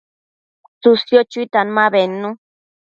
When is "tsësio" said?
0.81-1.21